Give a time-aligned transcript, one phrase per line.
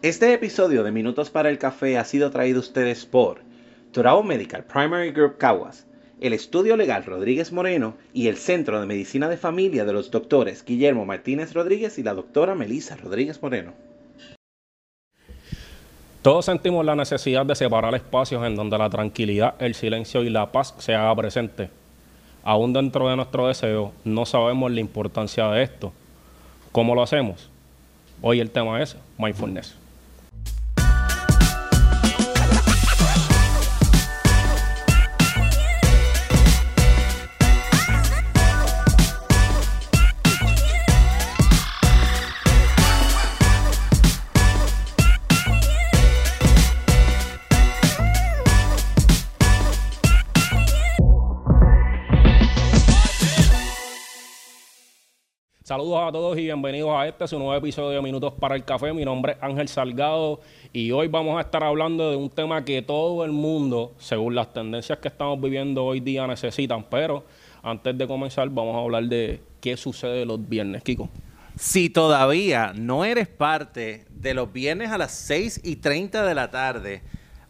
[0.00, 3.40] Este episodio de Minutos para el Café ha sido traído a ustedes por
[3.90, 5.88] Torao Medical Primary Group Caguas,
[6.20, 10.64] el Estudio Legal Rodríguez Moreno y el Centro de Medicina de Familia de los doctores
[10.64, 13.72] Guillermo Martínez Rodríguez y la doctora Melisa Rodríguez Moreno.
[16.22, 20.52] Todos sentimos la necesidad de separar espacios en donde la tranquilidad, el silencio y la
[20.52, 21.70] paz se haga presente.
[22.44, 25.92] Aún dentro de nuestro deseo, no sabemos la importancia de esto.
[26.70, 27.50] ¿Cómo lo hacemos?
[28.22, 29.77] Hoy el tema es mindfulness.
[55.68, 58.90] Saludos a todos y bienvenidos a este su nuevo episodio de Minutos para el Café.
[58.94, 60.40] Mi nombre es Ángel Salgado
[60.72, 64.50] y hoy vamos a estar hablando de un tema que todo el mundo, según las
[64.50, 66.84] tendencias que estamos viviendo hoy día, necesitan.
[66.88, 67.26] Pero
[67.62, 71.10] antes de comenzar, vamos a hablar de qué sucede los viernes, Kiko.
[71.58, 76.50] Si todavía no eres parte de los viernes a las 6 y 30 de la
[76.50, 77.02] tarde,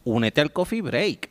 [0.02, 1.30] únete al Coffee Break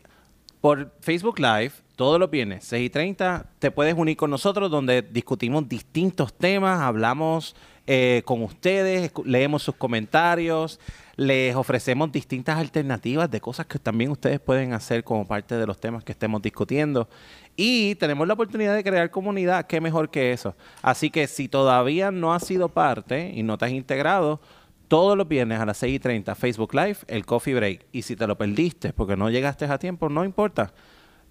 [0.61, 5.01] por Facebook Live todos los viernes, 6 y 30, te puedes unir con nosotros donde
[5.01, 7.55] discutimos distintos temas, hablamos
[7.87, 10.79] eh, con ustedes, leemos sus comentarios,
[11.15, 15.79] les ofrecemos distintas alternativas de cosas que también ustedes pueden hacer como parte de los
[15.79, 17.09] temas que estemos discutiendo.
[17.55, 20.55] Y tenemos la oportunidad de crear comunidad, qué mejor que eso.
[20.83, 24.39] Así que si todavía no has sido parte y no te has integrado,
[24.87, 27.87] todos los viernes a las 6 y 30, Facebook Live, el Coffee Break.
[27.91, 30.71] Y si te lo perdiste porque no llegaste a tiempo, no importa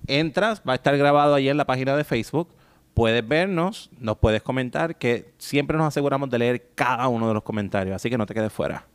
[0.06, 2.48] entras, va a estar grabado ahí en la página de Facebook.
[2.94, 7.42] Puedes vernos, nos puedes comentar, que siempre nos aseguramos de leer cada uno de los
[7.42, 8.86] comentarios, así que no te quedes fuera.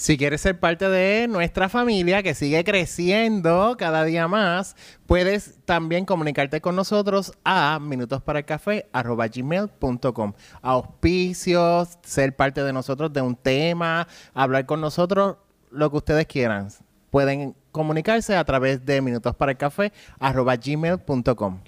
[0.00, 4.74] Si quieres ser parte de nuestra familia que sigue creciendo cada día más,
[5.04, 10.32] puedes también comunicarte con nosotros a minutosparaelcafé.com.
[10.62, 15.36] Auspicios, ser parte de nosotros de un tema, hablar con nosotros,
[15.70, 16.68] lo que ustedes quieran.
[17.10, 21.58] Pueden comunicarse a través de minutosparaelcafé.gmail.com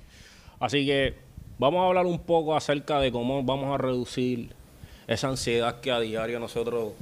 [0.60, 1.16] Así que
[1.58, 4.54] vamos a hablar un poco acerca de cómo vamos a reducir
[5.06, 6.92] esa ansiedad que a diario nosotros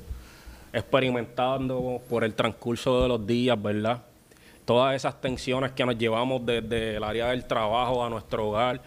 [0.73, 4.03] experimentando por el transcurso de los días, ¿verdad?
[4.65, 8.81] Todas esas tensiones que nos llevamos desde el área del trabajo a nuestro hogar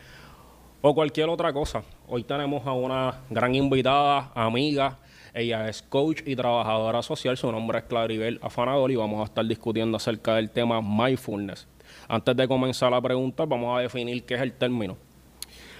[0.81, 1.83] o cualquier otra cosa.
[2.07, 4.97] Hoy tenemos a una gran invitada, amiga,
[5.33, 7.37] ella es coach y trabajadora social.
[7.37, 11.67] Su nombre es Claribel Afanador y vamos a estar discutiendo acerca del tema mindfulness.
[12.07, 14.97] Antes de comenzar la pregunta, vamos a definir qué es el término.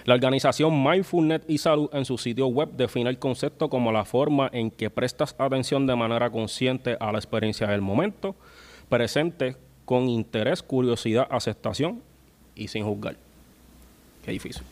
[0.04, 4.50] La organización Mindfulness y Salud en su sitio web define el concepto como la forma
[4.52, 8.36] en que prestas atención de manera consciente a la experiencia del momento,
[8.90, 12.02] presente con interés, curiosidad, aceptación
[12.54, 13.16] y sin juzgar.
[14.24, 14.62] Qué difícil,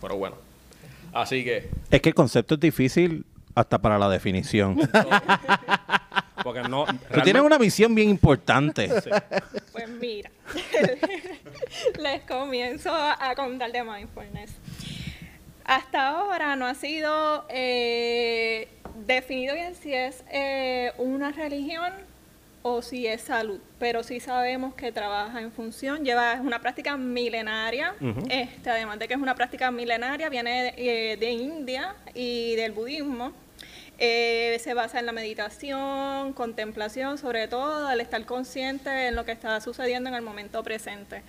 [0.00, 0.36] pero bueno.
[1.14, 1.70] Así que...
[1.90, 3.24] Es que el concepto es difícil
[3.54, 4.76] hasta para la definición.
[6.42, 6.86] Porque no.
[6.86, 8.90] Tú tienes una misión bien importante.
[9.70, 10.30] Pues mira,
[12.00, 14.50] les comienzo a contar de mindfulness.
[15.64, 18.68] Hasta ahora no ha sido eh,
[19.06, 21.92] definido bien si es eh, una religión
[22.62, 26.96] o si es salud, pero sí sabemos que trabaja en función, lleva es una práctica
[26.96, 27.94] milenaria,
[28.28, 32.72] este, además de que es una práctica milenaria, viene de, eh, de India y del
[32.72, 33.32] budismo.
[33.98, 39.32] Eh, se basa en la meditación, contemplación, sobre todo el estar consciente en lo que
[39.32, 41.22] está sucediendo en el momento presente.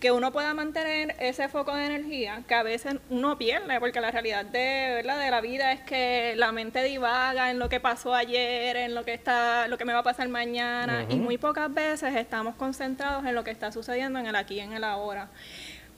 [0.00, 4.10] Que uno pueda mantener ese foco de energía que a veces uno pierde, porque la
[4.10, 5.18] realidad de, ¿verdad?
[5.18, 9.04] de la vida es que la mente divaga en lo que pasó ayer, en lo
[9.04, 13.24] que, está, lo que me va a pasar mañana, y muy pocas veces estamos concentrados
[13.24, 15.30] en lo que está sucediendo en el aquí y en el ahora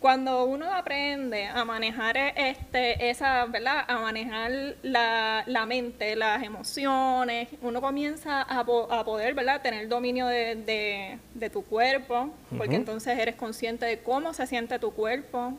[0.01, 3.85] cuando uno aprende a manejar este, esa, ¿verdad?
[3.87, 9.61] A manejar la, la mente, las emociones, uno comienza a, a poder, ¿verdad?
[9.61, 14.93] Tener dominio de, de, tu cuerpo, porque entonces eres consciente de cómo se siente tu
[14.93, 15.53] cuerpo.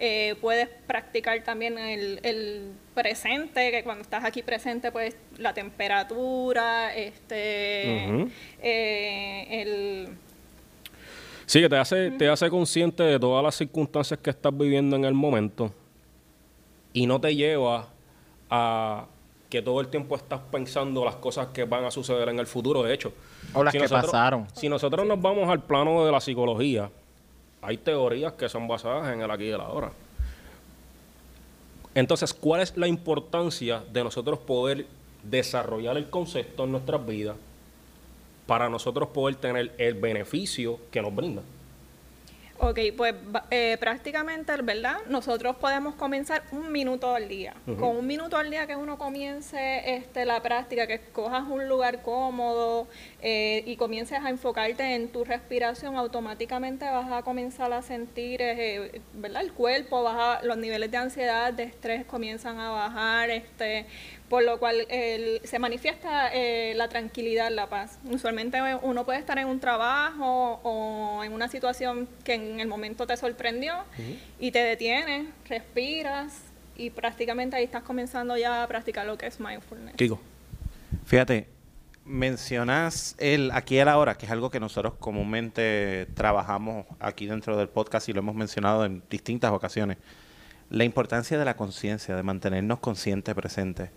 [0.00, 6.94] Eh, puedes practicar también el, el, presente, que cuando estás aquí presente, pues la temperatura,
[6.94, 8.28] este,
[8.60, 10.08] eh, el
[11.46, 15.04] Sí, que te hace, te hace consciente de todas las circunstancias que estás viviendo en
[15.04, 15.70] el momento
[16.92, 17.88] y no te lleva
[18.48, 19.06] a
[19.50, 22.82] que todo el tiempo estás pensando las cosas que van a suceder en el futuro.
[22.82, 23.12] De hecho,
[23.52, 24.46] o las que pasaron.
[24.54, 26.90] Si nosotros nos vamos al plano de la psicología,
[27.60, 29.92] hay teorías que son basadas en el aquí y el ahora.
[31.94, 34.86] Entonces, ¿cuál es la importancia de nosotros poder
[35.22, 37.36] desarrollar el concepto en nuestras vidas
[38.46, 41.42] para nosotros poder tener el beneficio que nos brinda.
[42.58, 43.14] Ok, pues
[43.50, 44.98] eh, prácticamente, ¿verdad?
[45.08, 47.54] Nosotros podemos comenzar un minuto al día.
[47.66, 52.02] Con un minuto al día que uno comience este, la práctica, que escojas un lugar
[52.02, 52.86] cómodo
[53.20, 59.02] eh, y comiences a enfocarte en tu respiración, automáticamente vas a comenzar a sentir, eh,
[59.14, 59.42] ¿verdad?
[59.42, 63.86] El cuerpo, baja, los niveles de ansiedad, de estrés comienzan a bajar, este,
[64.28, 67.98] por lo cual el- se manifiesta eh, la tranquilidad, la paz.
[68.10, 73.06] Usualmente uno puede estar en un trabajo o en una situación que en el momento
[73.06, 73.74] te sorprendió
[74.40, 76.40] y te detienes, respiras
[76.76, 79.94] y prácticamente ahí estás comenzando ya a practicar lo que es mindfulness.
[79.96, 80.20] Kiko.
[81.04, 81.48] Fíjate,
[82.04, 87.56] mencionas el aquí a la hora, que es algo que nosotros comúnmente trabajamos aquí dentro
[87.56, 89.98] del podcast y lo hemos mencionado en distintas ocasiones.
[90.70, 93.90] La importancia de la conciencia, de mantenernos conscientes, presentes.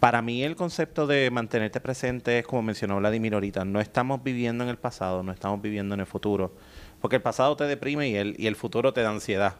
[0.00, 4.64] Para mí el concepto de mantenerte presente es como mencionó Vladimir ahorita, no estamos viviendo
[4.64, 6.54] en el pasado, no estamos viviendo en el futuro,
[7.02, 9.56] porque el pasado te deprime y el, y el futuro te da ansiedad.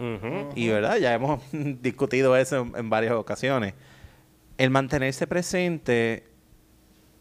[0.54, 3.74] Y verdad, ya hemos discutido eso en, en varias ocasiones.
[4.56, 6.24] El mantenerse presente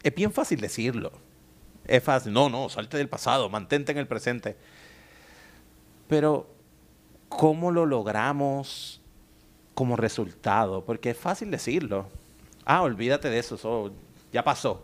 [0.02, 1.12] es bien fácil decirlo.
[1.86, 4.56] Es fácil, no, no, salte del pasado, mantente en el presente.
[6.08, 6.48] Pero,
[7.28, 9.02] ¿cómo lo logramos
[9.74, 10.84] como resultado?
[10.86, 12.08] Porque es fácil decirlo.
[12.64, 13.92] Ah, olvídate de eso, eso
[14.32, 14.82] ya pasó.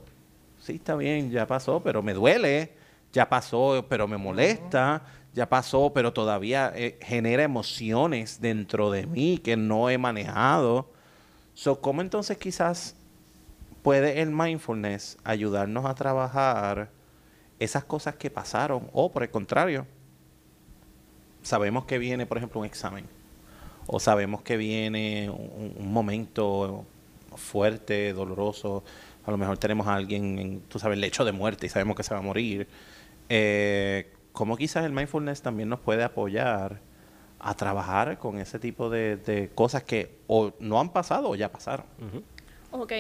[0.61, 2.73] Sí, está bien, ya pasó, pero me duele.
[3.13, 5.03] Ya pasó, pero me molesta.
[5.33, 10.91] Ya pasó, pero todavía eh, genera emociones dentro de mí que no he manejado.
[11.55, 12.97] So, ¿Cómo entonces quizás
[13.83, 16.91] puede el mindfulness ayudarnos a trabajar
[17.59, 18.89] esas cosas que pasaron?
[18.93, 19.87] O por el contrario,
[21.43, 23.07] sabemos que viene, por ejemplo, un examen.
[23.87, 26.85] O sabemos que viene un, un momento
[27.37, 28.85] fuerte, doloroso.
[29.25, 31.97] A lo mejor tenemos a alguien en, tú sabes, el lecho de muerte y sabemos
[31.97, 32.69] que se va a morir.
[33.29, 36.81] Eh, ¿Cómo quizás el mindfulness también nos puede apoyar
[37.39, 41.51] a trabajar con ese tipo de, de cosas que o no han pasado o ya
[41.51, 41.87] pasaron?
[42.71, 42.93] Ok.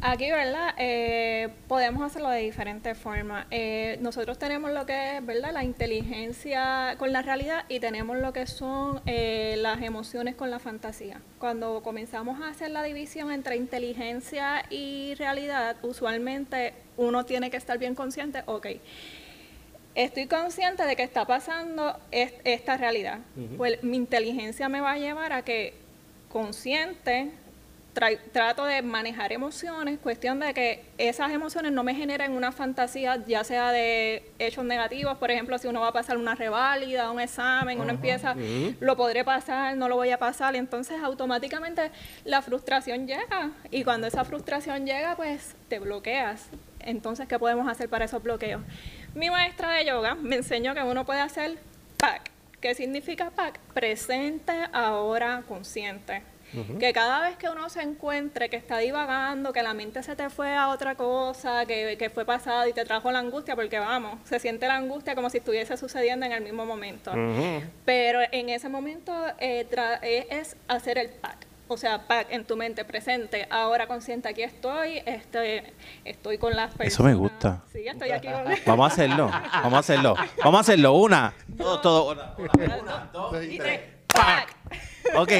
[0.00, 0.74] Aquí, ¿verdad?
[0.78, 3.46] Eh, podemos hacerlo de diferentes formas.
[3.50, 5.52] Eh, nosotros tenemos lo que es, ¿verdad?
[5.52, 10.60] La inteligencia con la realidad y tenemos lo que son eh, las emociones con la
[10.60, 11.20] fantasía.
[11.40, 17.76] Cuando comenzamos a hacer la división entre inteligencia y realidad, usualmente uno tiene que estar
[17.78, 18.66] bien consciente, ok,
[19.96, 23.18] estoy consciente de que está pasando es- esta realidad.
[23.56, 25.74] Pues mi inteligencia me va a llevar a que
[26.28, 27.30] consciente
[27.98, 33.24] tra- trato de manejar emociones, cuestión de que esas emociones no me generen una fantasía,
[33.26, 37.20] ya sea de hechos negativos, por ejemplo, si uno va a pasar una reválida, un
[37.20, 38.34] examen, uno empieza,
[38.80, 41.90] lo podré pasar, no lo voy a pasar, y entonces automáticamente
[42.24, 46.48] la frustración llega, y cuando esa frustración llega, pues te bloqueas.
[46.80, 48.62] Entonces, ¿qué podemos hacer para esos bloqueos?
[49.14, 51.58] Mi maestra de yoga me enseñó que uno puede hacer
[51.98, 52.30] PAC.
[52.60, 53.58] ¿Qué significa PAC?
[53.74, 56.22] Presente, ahora, consciente.
[56.78, 60.30] Que cada vez que uno se encuentre que está divagando, que la mente se te
[60.30, 64.18] fue a otra cosa, que, que fue pasado y te trajo la angustia, porque vamos,
[64.24, 67.12] se siente la angustia como si estuviese sucediendo en el mismo momento.
[67.84, 69.66] Pero en ese momento eh,
[70.02, 71.46] eh, es hacer el pack.
[71.70, 76.68] O sea, pack en tu mente presente, ahora consciente, aquí estoy, este, estoy con las
[76.68, 76.94] personas.
[76.94, 77.62] Eso me gusta.
[77.70, 80.14] Sí, estoy aquí con Vamos a hacerlo, vamos a hacerlo.
[80.42, 80.92] Vamos a hacerlo.
[80.94, 82.12] Una, dos, todo.
[82.12, 82.34] Una,
[83.20, 84.56] una, y tres, pack.
[85.16, 85.32] Ok,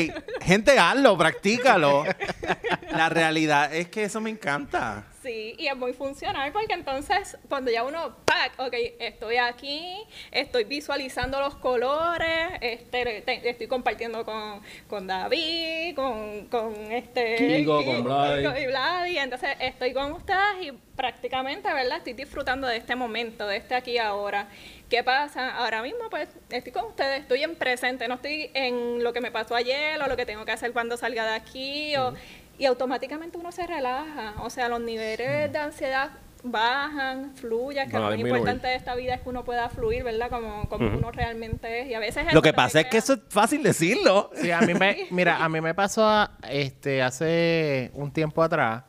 [0.42, 2.04] gente, hazlo, practícalo.
[2.90, 5.04] La realidad es que eso me encanta.
[5.22, 9.98] Sí, y es muy funcional porque entonces cuando ya uno, pack, ok, estoy aquí,
[10.30, 17.36] estoy visualizando los colores, este, te- estoy compartiendo con, con David, con, con este...
[17.58, 18.62] Kiko, con Vladi.
[18.62, 21.98] y Vladi, entonces estoy con ustedes y prácticamente, ¿verdad?
[21.98, 24.48] Estoy disfrutando de este momento, de este aquí y ahora.
[24.88, 25.56] ¿Qué pasa?
[25.56, 29.30] Ahora mismo, pues, estoy con ustedes, estoy en presente, no estoy en lo que me
[29.30, 32.14] pasó ayer o lo que tengo que hacer cuando salga de aquí o...
[32.58, 36.10] Y automáticamente uno se relaja, o sea, los niveles de ansiedad
[36.42, 40.28] bajan, fluye, que lo más importante de esta vida es que uno pueda fluir, ¿verdad?
[40.28, 41.88] Como, como uno realmente es.
[41.88, 44.30] Y a veces Lo que pasa es que eso es fácil decirlo.
[44.34, 48.82] Sí, a mí me, mira, a mí me pasó a- este, hace un tiempo atrás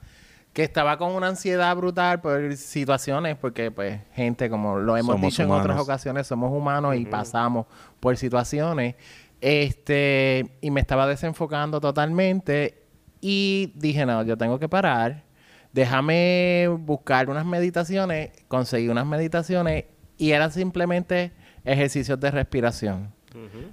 [0.53, 5.31] que estaba con una ansiedad brutal por situaciones, porque pues gente, como lo hemos Somos
[5.31, 7.67] dicho en otras ocasiones, somos humanos y pasamos
[7.99, 8.95] por situaciones.
[9.41, 12.83] Este, y me estaba desenfocando totalmente
[13.21, 15.23] y dije, no, yo tengo que parar.
[15.71, 19.85] Déjame buscar unas meditaciones, conseguí unas meditaciones
[20.17, 21.31] y eran simplemente
[21.63, 23.13] ejercicios de respiración.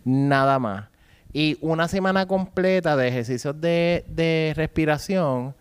[0.04, 0.88] Nada más.
[1.32, 5.54] Y una semana completa de ejercicios de, de respiración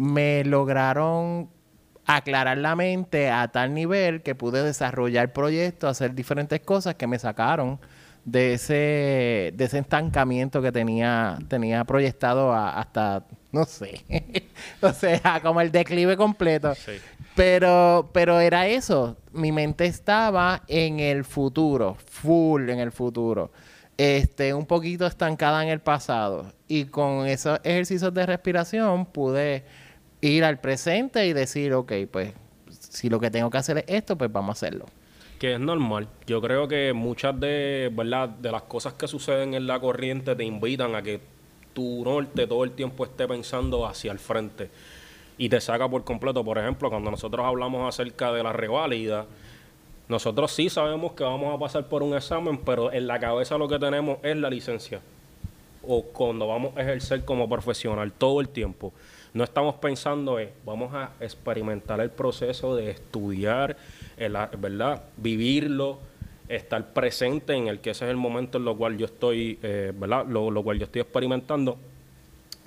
[0.00, 1.50] me lograron
[2.06, 7.18] aclarar la mente a tal nivel que pude desarrollar proyectos, hacer diferentes cosas que me
[7.18, 7.78] sacaron
[8.24, 14.02] de ese, de ese estancamiento que tenía, tenía proyectado hasta, no sé,
[14.80, 16.72] o sea, como el declive completo.
[17.36, 23.52] Pero, pero era eso, mi mente estaba en el futuro, full en el futuro.
[23.98, 26.54] Este, un poquito estancada en el pasado.
[26.68, 29.62] Y con esos ejercicios de respiración pude
[30.20, 32.34] ir al presente y decir, ok, pues
[32.68, 34.86] si lo que tengo que hacer es esto, pues vamos a hacerlo.
[35.38, 36.08] Que es normal.
[36.26, 37.90] Yo creo que muchas de,
[38.42, 41.20] las cosas que suceden en la corriente te invitan a que
[41.72, 44.70] tu norte todo el tiempo esté pensando hacia el frente
[45.38, 46.44] y te saca por completo.
[46.44, 49.26] Por ejemplo, cuando nosotros hablamos acerca de la reválida,
[50.08, 53.68] nosotros sí sabemos que vamos a pasar por un examen, pero en la cabeza lo
[53.68, 55.00] que tenemos es la licencia.
[55.86, 58.92] O cuando vamos a ejercer como profesional todo el tiempo
[59.32, 63.76] no estamos pensando en, vamos a experimentar el proceso de estudiar,
[64.58, 65.02] ¿verdad?
[65.16, 65.98] Vivirlo,
[66.48, 69.92] estar presente en el que ese es el momento en lo cual yo estoy, eh,
[69.94, 70.26] ¿verdad?
[70.26, 71.78] Lo, cual yo estoy experimentando.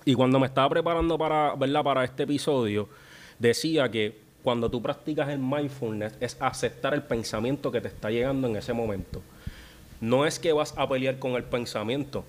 [0.06, 1.84] Y cuando me estaba preparando para, ¿verdad?
[1.84, 2.88] Para este episodio,
[3.40, 8.48] decía que cuando tú practicas el mindfulness es aceptar el pensamiento que te está llegando
[8.48, 9.22] en ese momento.
[10.00, 12.26] No es que vas a pelear con el pensamiento,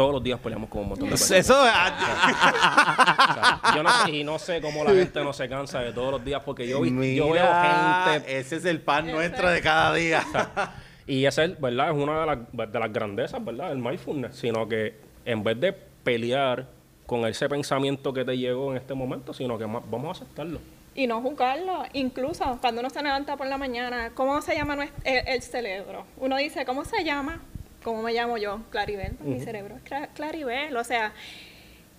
[0.00, 1.44] todos los días peleamos con un montón de personas.
[1.44, 1.62] Eso.
[3.74, 6.24] yo no sé, y no sé cómo la gente no se cansa de todos los
[6.24, 8.38] días porque yo, yo veo gente.
[8.38, 10.24] Ese es el pan nuestro de cada día.
[11.06, 11.90] y esa es, ¿verdad?
[11.90, 12.38] Es una de las,
[12.72, 13.72] de las grandezas, ¿verdad?
[13.72, 14.36] El mindfulness.
[14.36, 14.94] Sino que
[15.26, 16.66] en vez de pelear
[17.04, 20.60] con ese pensamiento que te llegó en este momento, sino que vamos a aceptarlo.
[20.94, 21.82] Y no juzgarlo.
[21.92, 26.06] Incluso cuando uno se levanta por la mañana, ¿cómo se llama el cerebro?
[26.16, 27.42] Uno dice, ¿cómo se llama?
[27.82, 28.60] ¿Cómo me llamo yo?
[28.70, 31.12] Claribel, mi cerebro es Claribel, o sea,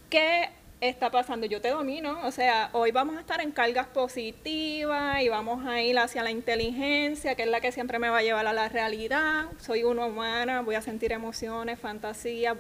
[0.10, 0.50] ¿qué
[0.82, 1.46] está pasando?
[1.46, 5.82] Yo te domino, o sea, hoy vamos a estar en cargas positivas y vamos a
[5.82, 8.68] ir hacia la inteligencia, que es la que siempre me va a llevar a la
[8.68, 9.46] realidad.
[9.60, 12.56] Soy una humana, voy a sentir emociones, fantasía,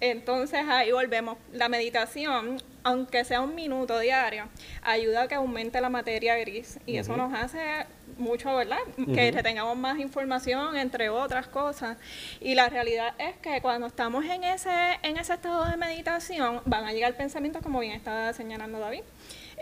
[0.00, 1.38] entonces ahí volvemos.
[1.52, 4.48] La meditación, aunque sea un minuto diario,
[4.82, 8.78] ayuda a que aumente la materia gris y eso nos hace mucho, ¿verdad?
[9.14, 11.96] Que tengamos más información, entre otras cosas.
[12.40, 14.70] Y la realidad es que cuando estamos en ese,
[15.02, 19.02] en ese estado de meditación, van a llegar pensamientos, como bien estaba señalando David.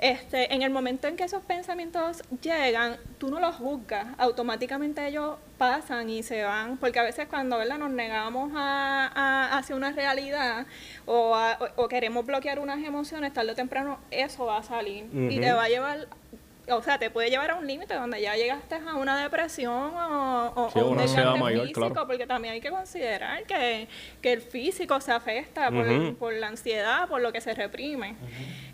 [0.00, 5.36] Este, en el momento en que esos pensamientos llegan, tú no los juzgas, automáticamente ellos
[5.56, 7.78] pasan y se van, porque a veces cuando ¿verdad?
[7.78, 10.66] nos negamos a, hacia una realidad
[11.06, 11.34] o,
[11.76, 15.64] o, queremos bloquear unas emociones, tarde o temprano eso va a salir y te va
[15.64, 16.08] a llevar
[16.68, 20.52] o sea, te puede llevar a un límite donde ya llegaste a una depresión o,
[20.74, 23.88] o, un desgaste físico, porque también hay que considerar que,
[24.22, 25.70] el físico se afecta
[26.18, 28.16] por, la ansiedad, por lo que se reprime.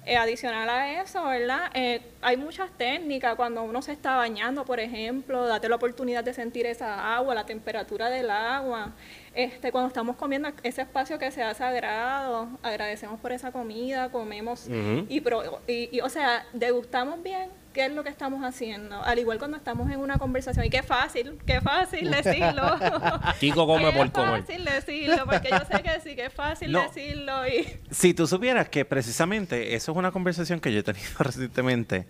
[0.05, 1.71] Eh, adicional a eso, ¿verdad?
[1.75, 6.35] Eh, hay muchas técnicas cuando uno se está bañando, por ejemplo, date la oportunidad de
[6.35, 8.93] sentir esa agua, la temperatura del agua.
[9.35, 14.69] Este, cuando estamos comiendo ese espacio que sea sagrado, agradecemos por esa comida, comemos
[15.09, 15.23] y,
[15.67, 19.03] y, o sea, degustamos bien qué es lo que estamos haciendo.
[19.03, 20.67] Al igual cuando estamos en una conversación.
[20.67, 22.63] Y qué fácil, qué fácil decirlo.
[23.41, 24.45] Kiko come por comer.
[24.45, 27.49] Qué fácil decirlo, porque yo sé que sí, que es fácil decirlo.
[27.49, 27.67] Y...
[27.91, 32.07] Si tú supieras que precisamente eso es una conversación que yo he tenido recientemente,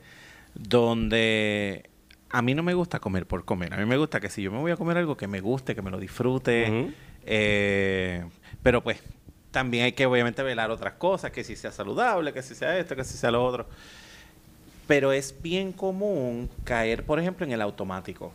[0.54, 1.88] donde
[2.30, 3.72] a mí no me gusta comer por comer.
[3.74, 5.74] A mí me gusta que si yo me voy a comer algo que me guste,
[5.74, 6.92] que me lo disfrute.
[7.24, 8.24] Eh,
[8.62, 9.02] pero pues
[9.50, 12.96] también hay que obviamente velar otras cosas, que si sea saludable, que si sea esto,
[12.96, 13.66] que si sea lo otro.
[14.86, 18.32] Pero es bien común caer, por ejemplo, en el automático.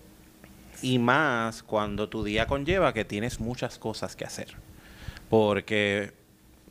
[0.82, 4.56] Y más cuando tu día conlleva que tienes muchas cosas que hacer.
[5.29, 6.13] Porque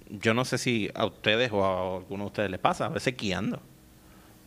[0.09, 3.17] yo no sé si a ustedes o a alguno de ustedes les pasa, a veces
[3.17, 3.61] guiando.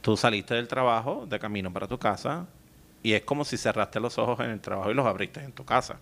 [0.02, 2.48] Tú saliste del trabajo, de camino para tu casa,
[3.04, 5.66] y es como si cerraste los ojos en el trabajo y los abriste en tu
[5.66, 6.00] casa.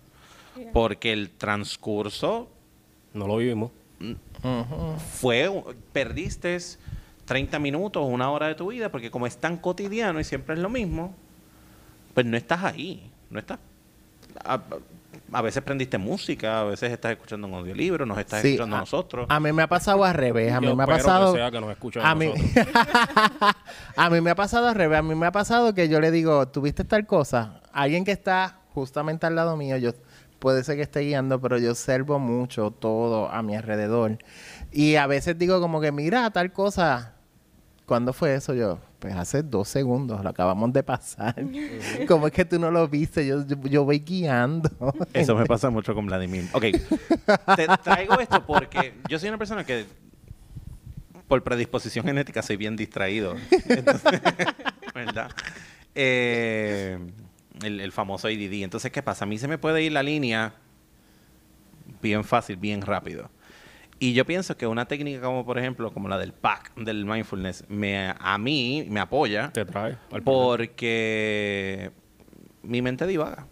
[0.72, 2.48] Porque el transcurso...
[3.14, 3.70] No lo vivimos.
[5.20, 5.50] Fue,
[5.92, 6.58] perdiste
[7.24, 10.60] 30 minutos, una hora de tu vida, porque como es tan cotidiano y siempre es
[10.60, 11.14] lo mismo,
[12.14, 13.58] pues no estás ahí, no estás...
[15.30, 19.26] A, veces prendiste música, a veces estás escuchando un audiolibro, nos estás escuchando a, nosotros.
[19.28, 21.36] A mí me ha pasado al revés, a mí me ha pasado...
[22.02, 22.32] a, mí...
[23.96, 26.10] a mí me ha pasado al revés, a mí me ha pasado que yo le
[26.10, 27.60] digo, ¿tuviste tal cosa?
[27.72, 29.92] Alguien que está justamente al lado mío, yo
[30.38, 34.18] puede ser que esté guiando, pero yo observo mucho todo a mi alrededor.
[34.72, 37.18] Y a veces digo como que, mira, tal cosa,
[37.88, 38.52] ¿Cuándo fue eso?
[38.52, 41.34] Yo, pues hace dos segundos, lo acabamos de pasar.
[42.06, 43.26] ¿Cómo es que tú no lo viste?
[43.26, 44.70] Yo, yo, voy guiando.
[45.14, 46.44] Eso me pasa mucho con Vladimir.
[46.52, 46.64] Ok,
[47.56, 49.86] te traigo esto porque yo soy una persona que
[51.26, 53.36] por predisposición genética soy bien distraído.
[53.68, 54.20] Entonces,
[54.94, 55.30] ¿verdad?
[55.94, 56.98] Eh,
[57.62, 58.62] el, el famoso ADD.
[58.62, 59.24] Entonces, ¿qué pasa?
[59.24, 60.54] A mí se me puede ir la línea
[62.02, 63.30] bien fácil, bien rápido.
[64.00, 67.64] Y yo pienso que una técnica como, por ejemplo, como la del PAC, del mindfulness,
[67.68, 69.96] me, a mí me apoya Te trae.
[70.68, 71.90] porque
[72.62, 73.46] mi mente divaga.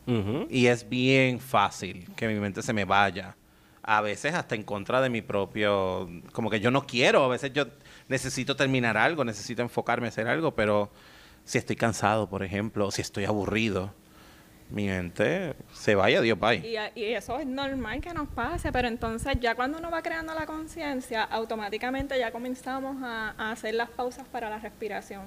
[0.49, 3.37] Y es bien fácil que mi mente se me vaya.
[3.83, 6.09] A veces hasta en contra de mi propio...
[6.33, 7.25] Como que yo no quiero.
[7.25, 7.67] A veces yo
[8.09, 10.91] necesito terminar algo, necesito enfocarme a hacer algo, pero
[11.47, 13.95] si estoy cansado, por ejemplo, o si estoy aburrido,
[14.69, 16.57] mi mente se vaya, Dios bye.
[16.57, 20.35] Y, y eso es normal que nos pase, pero entonces ya cuando uno va creando
[20.35, 25.23] la conciencia, automáticamente ya comenzamos a, a hacer las pausas para la respiración.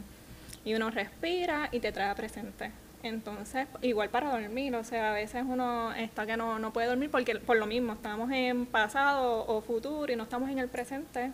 [0.65, 2.71] Y uno respira y te trae a presente.
[3.01, 7.09] Entonces, igual para dormir, o sea, a veces uno está que no, no puede dormir
[7.09, 11.31] porque por lo mismo estamos en pasado o futuro y no estamos en el presente,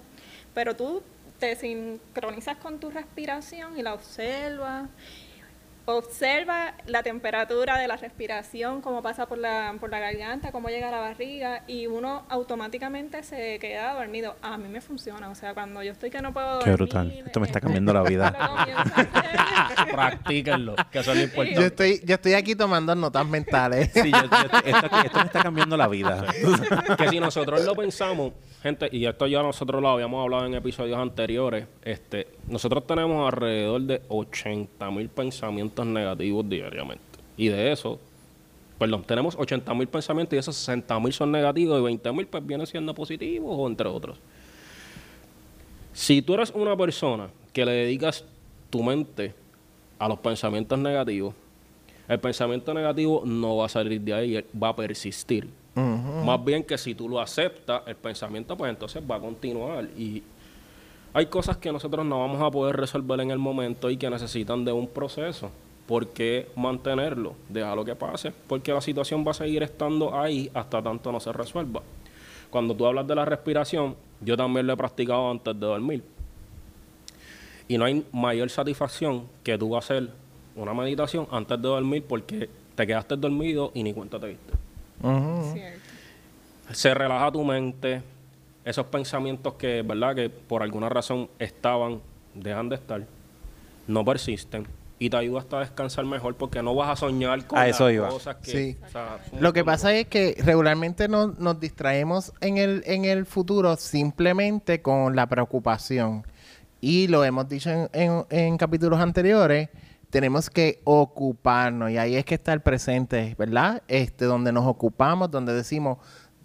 [0.54, 1.01] pero tú
[1.39, 4.89] te sincronizas con tu respiración y la observas
[5.88, 10.88] Observa la temperatura de la respiración, cómo pasa por la, por la garganta, cómo llega
[10.88, 14.36] a la barriga y uno automáticamente se queda dormido.
[14.42, 16.75] A mí me funciona, o sea, cuando yo estoy que no puedo Qué dormir...
[16.75, 17.24] brutal.
[17.27, 18.36] Esto me está eh, cambiando la vida.
[19.92, 21.65] Practíquenlo, que eso es lo Yo importante.
[21.68, 23.92] estoy, yo estoy aquí tomando notas mentales.
[23.94, 26.25] Sí, yo- yo- esto, esto me está cambiando la vida.
[26.98, 28.34] que si nosotros lo pensamos,
[28.65, 33.79] gente, y esto ya nosotros lo habíamos hablado en episodios anteriores, este, nosotros tenemos alrededor
[33.81, 37.03] de 80 mil pensamientos negativos diariamente.
[37.38, 38.00] Y de eso,
[38.79, 42.43] perdón, tenemos 80 mil pensamientos y esos 60 mil son negativos y 20 mil pues
[42.43, 44.17] vienen siendo positivos o entre otros.
[45.93, 48.25] Si tú eres una persona que le dedicas
[48.72, 49.36] tu mente
[50.00, 51.36] a los pensamientos negativos,
[52.07, 55.50] el pensamiento negativo no va a salir de ahí, va a persistir.
[55.75, 59.86] Más bien que si tú lo aceptas, el pensamiento pues entonces va a continuar.
[59.98, 60.24] Y
[61.13, 64.63] hay cosas que nosotros no vamos a poder resolver en el momento y que necesitan
[64.63, 65.51] de un proceso.
[65.86, 67.36] ¿Por qué mantenerlo?
[67.48, 71.32] Déjalo que pase, porque la situación va a seguir estando ahí hasta tanto no se
[71.32, 71.82] resuelva.
[72.50, 76.04] Cuando tú hablas de la respiración, yo también lo he practicado antes de dormir.
[77.67, 80.10] Y no hay mayor satisfacción que tú hacer
[80.56, 84.64] una meditación antes de dormir porque te quedaste dormido y ni cuenta te viste.
[86.74, 88.02] Se relaja tu mente,
[88.63, 90.15] esos pensamientos que, ¿verdad?
[90.15, 92.02] Que por alguna razón estaban,
[92.34, 93.04] dejan de estar,
[93.88, 94.65] no persisten
[94.98, 97.76] y te ayuda hasta a descansar mejor porque no vas a soñar con A las
[97.76, 98.08] eso iba.
[98.10, 98.52] cosas que...
[98.52, 98.78] Sí.
[98.84, 103.04] o sea, son Lo que pasa es que regularmente no- nos distraemos en el, en
[103.06, 106.24] el futuro simplemente con la preocupación.
[106.82, 109.70] Y lo hemos dicho en, en- en capítulos anteriores,
[110.10, 113.84] tenemos que ocuparnos y ahí es que está el presente, ¿verdad?
[113.88, 115.98] Este, donde nos ocupamos, donde decimos,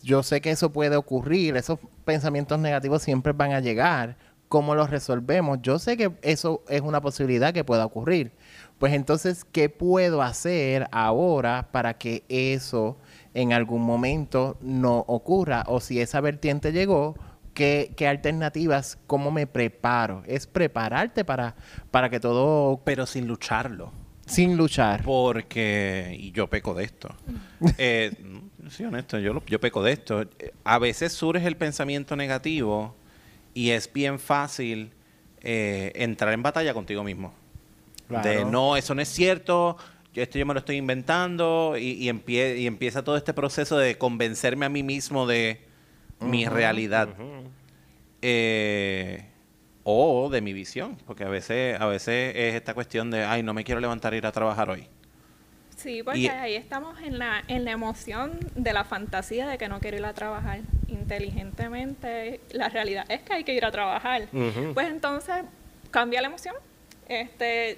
[0.02, 4.16] yo sé que eso puede ocurrir, esos pensamientos negativos siempre van a llegar.
[4.48, 5.58] ¿Cómo los resolvemos?
[5.62, 8.32] Yo sé que eso es una posibilidad que pueda ocurrir.
[8.78, 12.96] Pues entonces, ¿qué puedo hacer ahora para que eso
[13.34, 15.64] en algún momento no ocurra?
[15.68, 17.14] O si esa vertiente llegó,
[17.60, 18.96] ¿qué, qué alternativas?
[19.06, 20.22] ¿Cómo me preparo?
[20.26, 21.56] Es prepararte para,
[21.90, 23.92] para que todo Pero sin lucharlo.
[24.24, 25.02] sin luchar.
[25.04, 27.14] Porque, y yo peco de esto.
[27.76, 28.12] Eh,
[28.70, 30.24] soy honesto, yo, lo- yo peco de esto.
[30.64, 32.94] A veces surge el pensamiento negativo
[33.52, 34.92] y es bien fácil
[35.42, 37.34] eh, entrar en batalla contigo mismo.
[38.08, 39.76] De no, eso no es cierto,
[40.14, 43.76] yo esto yo me lo estoy inventando y, y, empie- y empieza todo este proceso
[43.76, 45.60] de convencerme a mí mismo de
[46.20, 47.08] mi realidad.
[48.22, 49.24] Eh,
[49.82, 53.54] o de mi visión, porque a veces, a veces es esta cuestión de, ay, no
[53.54, 54.86] me quiero levantar e ir a trabajar hoy.
[55.76, 59.68] Sí, porque Y- ahí estamos en la, en la emoción de la fantasía de que
[59.68, 60.60] no quiero ir a trabajar.
[60.88, 64.28] Inteligentemente, la realidad es que hay que ir a trabajar.
[64.74, 65.36] Pues entonces,
[65.90, 66.54] cambia la emoción.
[67.10, 67.76] Este,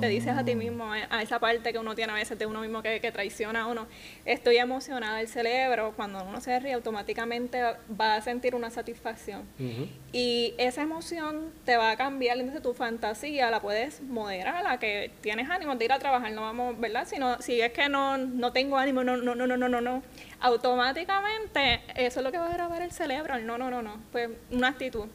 [0.00, 2.46] te dices a ti mismo, eh, a esa parte que uno tiene a veces de
[2.46, 3.86] uno mismo que, que traiciona a uno,
[4.24, 9.42] estoy emocionada, el cerebro, cuando uno se ríe, automáticamente va a sentir una satisfacción.
[9.60, 9.88] Ujú.
[10.12, 15.12] Y esa emoción te va a cambiar, entonces tu fantasía la puedes moderar a que
[15.20, 17.06] tienes ánimo de ir a trabajar, no vamos, ¿verdad?
[17.06, 19.80] Si, no, si es que no, no tengo ánimo, no, no, no, no, no, no,
[19.80, 20.02] no.
[20.40, 24.02] Automáticamente eso es lo que va a grabar el cerebro, el no, no, no, no.
[24.10, 25.06] Pues una actitud.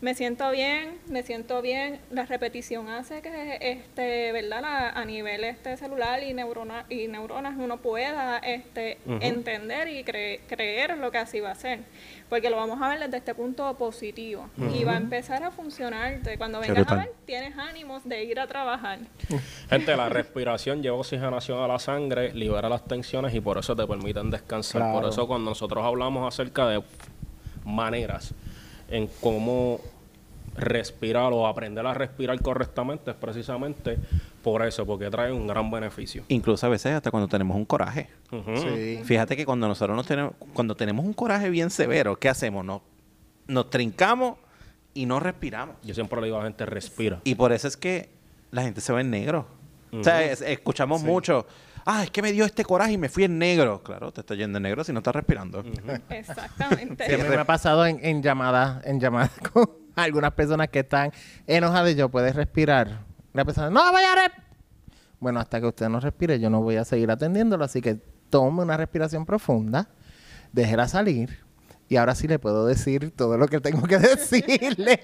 [0.00, 1.98] Me siento bien, me siento bien.
[2.12, 4.62] La repetición hace que, este, ¿verdad?
[4.62, 10.38] La- a nivel este celular y, neurona, y neuronas uno pueda este, entender y cre-
[10.46, 11.80] creer lo que así va a ser.
[12.28, 14.48] Porque lo vamos a ver desde este punto positivo.
[14.72, 16.38] Y va a empezar a funcionarte.
[16.38, 19.00] Cuando vengas a ver, tienes ánimos de ir a trabajar.
[19.68, 23.84] Gente, la respiración lleva oxigenación a la sangre, libera las tensiones y por eso te
[23.84, 24.80] permiten descansar.
[24.82, 25.00] Claro.
[25.00, 26.82] Por eso cuando nosotros hablamos acerca de
[27.64, 28.32] maneras
[28.90, 29.80] en cómo
[30.56, 33.96] respirar o aprender a respirar correctamente es precisamente
[34.42, 36.24] por eso, porque trae un gran beneficio.
[36.28, 38.08] Incluso a veces hasta cuando tenemos un coraje.
[38.30, 39.00] Sí.
[39.04, 42.64] Fíjate que cuando nosotros nos tenemos, cuando tenemos un coraje bien severo, ¿qué hacemos?
[42.64, 42.80] Nos,
[43.46, 44.36] nos trincamos
[44.94, 45.76] y no respiramos.
[45.84, 47.20] Yo siempre le digo a la gente, respira.
[47.24, 48.08] Y por eso es que
[48.50, 49.46] la gente se ve en negro.
[49.92, 51.46] O sea, es- escuchamos mucho,
[51.88, 53.82] ah, es que me dio este coraje y me fui en negro.
[53.82, 55.64] Claro, te estás yendo en negro si no estás respirando.
[56.10, 57.06] Exactamente.
[57.06, 60.80] Sí, a mí me ha pasado en, en llamadas en llamadas con algunas personas que
[60.80, 61.12] están
[61.46, 63.00] enojadas y yo, ¿puedes respirar?
[63.32, 64.48] La persona, no voy a respirar.
[65.18, 67.96] Bueno, hasta que usted no respire, yo no voy a seguir atendiéndolo, así que
[68.30, 69.88] tome una respiración profunda,
[70.52, 71.40] déjela salir.
[71.88, 75.00] Y ahora sí le puedo decir todo lo que tengo que decirle.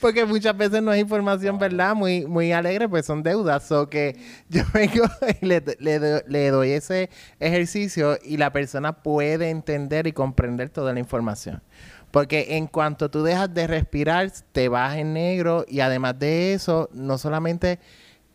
[0.00, 1.94] Porque muchas veces no es información, ¿verdad?
[1.94, 3.70] Muy, muy alegre, pues son deudas.
[3.72, 4.16] O que
[4.48, 5.04] yo vengo
[5.40, 7.08] y le, le do- le doy ese
[7.40, 11.62] ejercicio y la persona puede entender y comprender toda la información.
[12.10, 16.90] Porque en cuanto tú dejas de respirar, te vas en negro y además de eso,
[16.92, 17.78] no solamente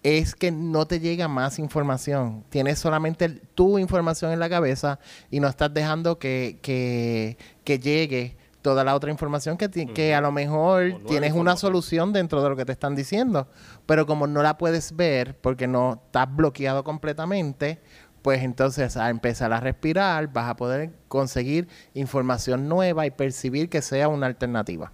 [0.03, 2.43] es que no te llega más información.
[2.49, 4.99] Tienes solamente tu información en la cabeza
[5.29, 10.21] y no estás dejando que, que, que llegue toda la otra información que, que a
[10.21, 13.49] lo mejor tienes una solución dentro de lo que te están diciendo.
[13.85, 17.81] Pero como no la puedes ver porque no estás bloqueado completamente,
[18.21, 23.81] pues entonces a empezar a respirar vas a poder conseguir información nueva y percibir que
[23.81, 24.93] sea una alternativa.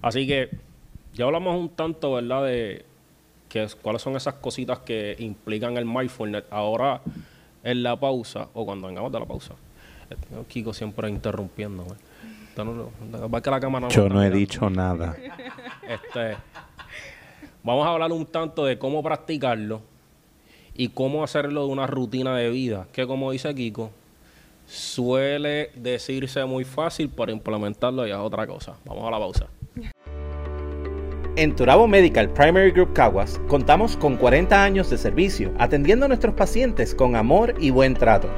[0.00, 0.50] Así que
[1.14, 2.46] ya hablamos un tanto, ¿verdad?
[2.46, 2.84] De
[3.48, 6.42] que cuáles son esas cositas que implican el mindfulness.
[6.50, 7.00] Ahora,
[7.62, 9.54] en la pausa, o cuando vengamos de la pausa.
[10.12, 11.08] Eh, Kiko siempre
[13.32, 14.38] va que la cámara Yo no he mirando.
[14.38, 15.16] dicho nada.
[15.88, 16.36] Este,
[17.62, 19.82] vamos a hablar un tanto de cómo practicarlo
[20.74, 23.90] y cómo hacerlo de una rutina de vida, que como dice Kiko,
[24.66, 28.74] suele decirse muy fácil, para implementarlo ya es otra cosa.
[28.84, 29.46] Vamos a la pausa.
[31.34, 36.34] En Turabo Medical Primary Group Caguas contamos con 40 años de servicio atendiendo a nuestros
[36.34, 38.28] pacientes con amor y buen trato.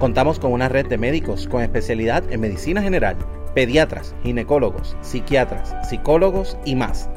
[0.00, 3.16] Contamos con una red de médicos con especialidad en medicina general,
[3.54, 7.10] pediatras, ginecólogos, psiquiatras, psicólogos y más.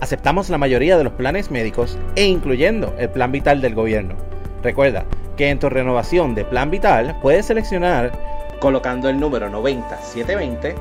[0.00, 4.14] Aceptamos la mayoría de los planes médicos e incluyendo el plan vital del gobierno.
[4.62, 8.12] Recuerda que en tu renovación de plan vital puedes seleccionar
[8.60, 10.76] colocando el número 90720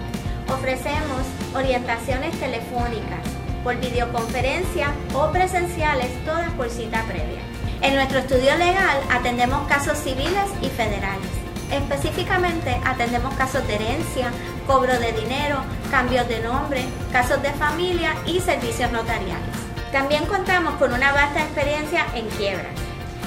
[0.48, 1.22] Ofrecemos
[1.54, 3.20] orientaciones telefónicas,
[3.62, 7.40] por videoconferencia o presenciales, todas por cita previa.
[7.82, 11.28] En nuestro estudio legal atendemos casos civiles y federales.
[11.70, 14.30] Específicamente atendemos casos de herencia,
[14.66, 15.58] cobro de dinero,
[15.90, 19.54] cambios de nombre, casos de familia y servicios notariales.
[19.92, 22.85] También contamos con una vasta experiencia en quiebras.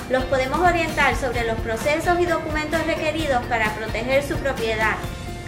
[0.09, 4.95] Los podemos orientar sobre los procesos y documentos requeridos para proteger su propiedad,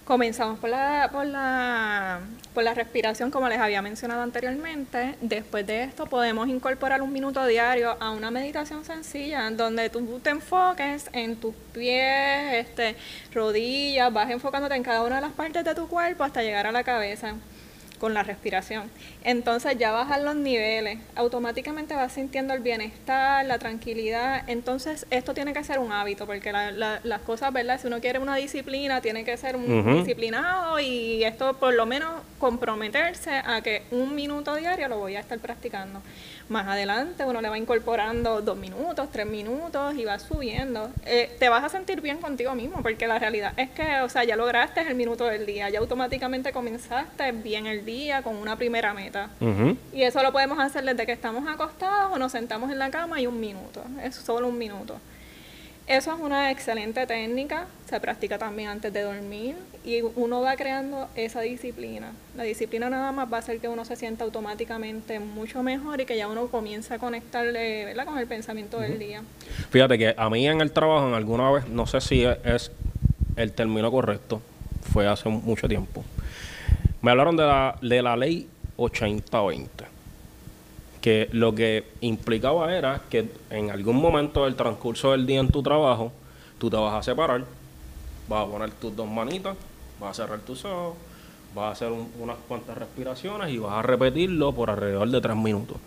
[0.06, 2.20] Comenzamos por la, por, la,
[2.54, 5.16] por la respiración, como les había mencionado anteriormente.
[5.20, 10.30] Después de esto podemos incorporar un minuto diario a una meditación sencilla, donde tú te
[10.30, 12.96] enfoques en tus pies, este,
[13.34, 16.72] rodillas, vas enfocándote en cada una de las partes de tu cuerpo hasta llegar a
[16.72, 17.34] la cabeza.
[17.98, 18.90] Con la respiración.
[19.24, 24.44] Entonces ya bajan los niveles, automáticamente vas sintiendo el bienestar, la tranquilidad.
[24.48, 27.80] Entonces esto tiene que ser un hábito, porque la- la- las cosas, ¿verdad?
[27.80, 29.96] Si uno quiere una disciplina, tiene que ser un Ujú.
[29.98, 35.20] disciplinado y esto por lo menos comprometerse a que un minuto diario lo voy a
[35.20, 36.02] estar practicando.
[36.50, 40.92] Más adelante uno le va incorporando dos minutos, tres minutos y va subiendo.
[41.06, 44.24] Eh, te vas a sentir bien contigo mismo, porque la realidad es que, o sea,
[44.24, 48.94] ya lograste el minuto del día, ya automáticamente comenzaste bien el día con una primera
[48.94, 49.30] meta.
[49.94, 53.22] Y eso lo podemos hacer desde que estamos acostados o nos sentamos en la cama
[53.22, 55.00] y un minuto, es solo un minuto.
[55.88, 61.08] Eso es una excelente técnica, se practica también antes de dormir y uno va creando
[61.16, 62.12] esa disciplina.
[62.36, 66.06] La disciplina nada más va a hacer que uno se sienta automáticamente mucho mejor y
[66.06, 68.06] que ya uno comienza a conectarle ¿verdad?
[68.06, 69.22] con el pensamiento del día.
[69.70, 72.72] Fíjate que a mí en el trabajo, en alguna vez, no sé si es
[73.36, 74.42] el término correcto,
[74.92, 76.04] fue hace mucho tiempo.
[77.06, 79.68] Me hablaron de la, de la ley 80-20,
[81.02, 85.62] que lo que implicaba era que en algún momento del transcurso del día en tu
[85.62, 86.12] trabajo,
[86.58, 87.44] tú te vas a separar,
[88.28, 89.56] vas a poner tus dos manitas,
[90.00, 90.96] vas a cerrar tus ojos,
[91.54, 95.36] vas a hacer un- unas cuantas respiraciones y vas a repetirlo por alrededor de tres
[95.36, 95.78] minutos.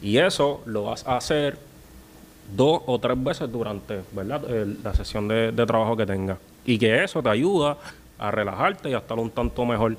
[0.00, 1.58] Y eso lo vas a hacer
[2.54, 4.42] dos o tres veces durante ¿verdad?
[4.84, 6.38] La sesión de, de trabajo que tengas.
[6.64, 7.76] Y que eso te ayuda
[8.20, 9.96] a relajarte y a estar un tanto mejor.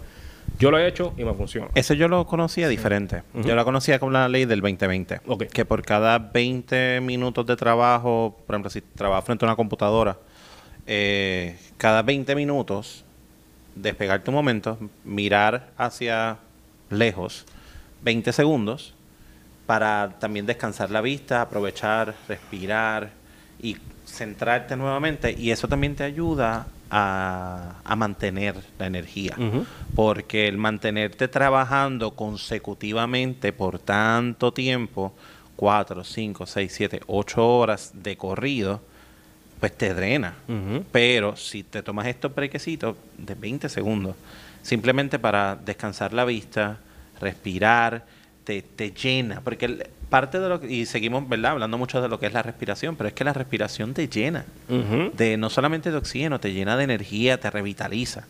[0.62, 1.70] Yo lo he hecho y me funciona.
[1.74, 3.24] Eso yo lo conocía diferente.
[3.34, 5.22] Yo lo conocía con la ley del 2020.
[5.26, 5.46] Ok.
[5.46, 10.20] Que por cada 20 minutos de trabajo, por ejemplo, si trabajas frente a una computadora,
[10.86, 13.04] eh, cada 20 minutos,
[13.76, 16.38] despegarte un momento, mirar hacia
[16.92, 17.46] lejos,
[18.04, 18.94] 20 segundos,
[19.66, 23.10] para también descansar la vista, aprovechar, respirar
[23.60, 23.78] y
[24.12, 25.34] centrarte nuevamente.
[25.38, 29.36] Y eso también te ayuda a, a mantener la energía.
[29.96, 35.14] Porque el mantenerte trabajando consecutivamente por tanto tiempo,
[35.56, 38.82] 4, 5, 6, 7, 8 horas de corrido,
[39.60, 40.34] pues te drena.
[40.92, 44.16] Pero si te tomas estos brequecitos de 20 segundos,
[44.62, 46.78] simplemente para descansar la vista,
[47.20, 48.04] respirar,
[48.44, 49.42] te, te llena.
[49.42, 51.54] Porque el- parte de lo que, y seguimos, ¿verdad?
[51.54, 54.44] Hablando mucho de lo que es la respiración, pero es que la respiración te llena.
[55.16, 58.26] De, no solamente de oxígeno, te llena de energía, te revitaliza.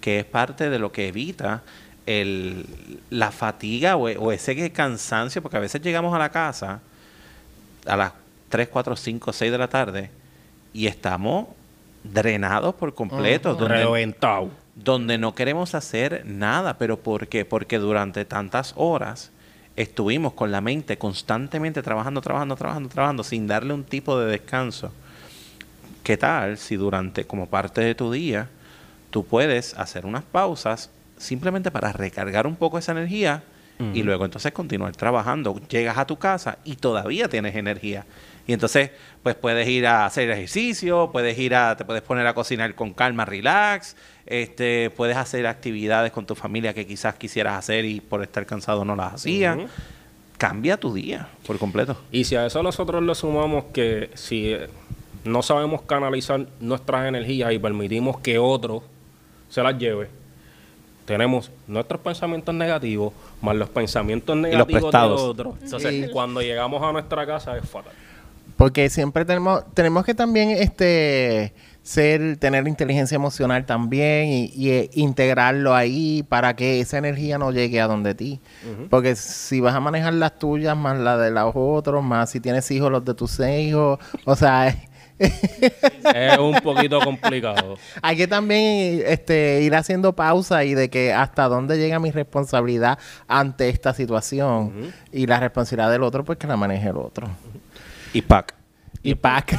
[0.00, 1.62] Que es parte de lo que evita
[2.06, 2.64] el,
[3.10, 6.80] la fatiga o, o ese cansancio, porque a veces llegamos a la casa
[7.86, 8.12] a las
[8.48, 10.10] 3, 4, 5, 6 de la tarde
[10.72, 11.46] y estamos
[12.04, 13.54] drenados por completo.
[13.54, 14.48] donde, Reventado.
[14.74, 16.78] donde no queremos hacer nada.
[16.78, 17.44] ¿Pero por qué?
[17.44, 19.30] Porque durante tantas horas
[19.78, 24.92] estuvimos con la mente constantemente trabajando, trabajando, trabajando, trabajando, sin darle un tipo de descanso.
[26.02, 28.48] ¿Qué tal si durante, como parte de tu día,
[29.10, 33.44] tú puedes hacer unas pausas simplemente para recargar un poco esa energía
[33.94, 35.60] y luego entonces continuar trabajando?
[35.68, 38.04] Llegas a tu casa y todavía tienes energía.
[38.48, 38.90] Y entonces,
[39.22, 42.94] pues puedes ir a hacer ejercicio, puedes ir a, te puedes poner a cocinar con
[42.94, 48.22] calma, relax, este, puedes hacer actividades con tu familia que quizás quisieras hacer y por
[48.22, 49.58] estar cansado no las hacías.
[49.58, 49.66] Ujú.
[50.38, 51.96] Cambia tu día por completo.
[52.10, 54.68] Y si a eso nosotros le sumamos que si eh,
[55.24, 58.82] no sabemos canalizar nuestras energías y permitimos que otro
[59.50, 60.08] se las lleve,
[61.04, 65.20] tenemos nuestros pensamientos negativos más los pensamientos negativos de prestados.
[65.20, 65.54] otros.
[65.62, 66.10] Entonces, Sí.
[66.12, 67.92] cuando llegamos a nuestra casa es fatal.
[68.58, 74.90] Porque siempre tenemos, tenemos que también este ser, tener inteligencia emocional también y, y, eh,
[74.94, 78.40] integrarlo ahí para que esa energía no llegue a donde ti.
[78.90, 82.68] Porque si vas a manejar las tuyas más las de los otros, más si tienes
[82.72, 84.74] hijos, los de tus hijos, o sea,
[85.18, 87.76] Es un poquito complicado.
[88.02, 92.98] hay que también este, ir haciendo pausa y de que hasta dónde llega mi responsabilidad
[93.26, 94.92] ante esta situación.
[95.12, 97.28] Y la responsabilidad del otro, pues que la maneje el otro.
[98.12, 98.54] Y pack.
[99.02, 99.52] Y pack.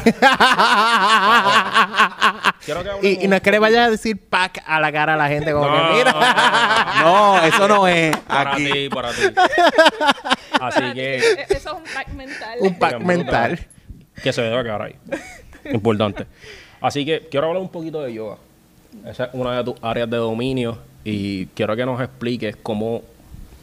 [3.02, 5.52] Y, no es que le vayas a decir pack a la cara a la gente
[5.54, 6.12] como No, que mira.
[6.12, 7.02] no, no, no,
[7.36, 7.38] no.
[7.40, 8.72] No, eso no es Para aquí.
[8.72, 9.22] ti, para ti.
[10.62, 11.18] Así que...
[11.18, 12.58] E- Eso es un pack mental.
[12.62, 13.60] Un pack mental.
[14.22, 14.96] Que se debe quedar ahí.
[15.72, 16.28] Importante.
[16.82, 18.36] Así que quiero hablar un poquito de yoga.
[19.08, 23.02] Esa es una de tus áreas de dominio y quiero que nos expliques cómo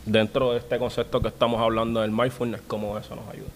[0.04, 3.48] dentro de este concepto que estamos hablando del mindfulness, cómo eso nos ayuda.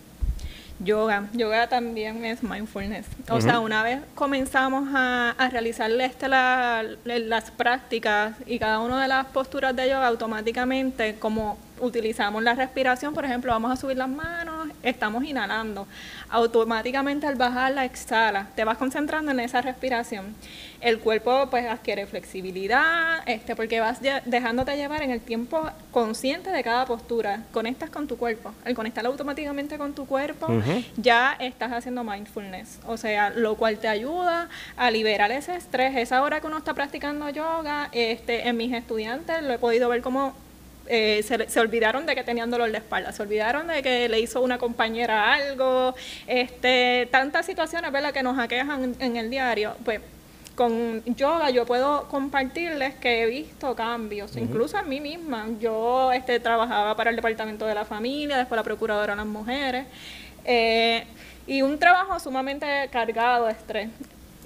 [0.82, 3.06] Yoga, yoga también es mindfulness.
[3.28, 9.02] O sea, una vez comenzamos a, a realizarle este la- las prácticas y cada una
[9.02, 13.96] de las posturas de yoga automáticamente, como utilizamos la respiración, por ejemplo, vamos a subir
[13.98, 14.49] las manos,
[14.82, 15.86] estamos inhalando.
[16.28, 20.34] Automáticamente al bajar la exhala, te vas concentrando en esa respiración.
[20.80, 26.62] El cuerpo pues adquiere flexibilidad, este, porque vas dejándote llevar en el tiempo consciente de
[26.62, 27.42] cada postura.
[27.52, 28.52] Conectas con tu cuerpo.
[28.64, 30.48] Al conectar automáticamente con tu cuerpo,
[30.96, 32.78] ya estás haciendo mindfulness.
[32.86, 35.96] O sea, lo cual te ayuda a liberar ese estrés.
[35.96, 40.00] Esa hora que uno está practicando yoga, este, en mis estudiantes lo he podido ver
[40.00, 40.34] como
[40.86, 44.40] eh, se, olvidaron de que tenían dolor de espalda, se olvidaron de que le hizo
[44.40, 45.94] una compañera algo,
[46.26, 48.12] este, tantas situaciones ¿verdad?
[48.12, 50.00] que nos aquejan en, el diario, pues
[50.54, 55.46] con yoga yo puedo compartirles que he visto cambios, incluso a mí misma.
[55.60, 59.86] Yo este, trabajaba para el Departamento de la Familia, después la Procuradora de las Mujeres,
[60.44, 61.06] eh,
[61.46, 63.88] y un trabajo sumamente cargado de estrés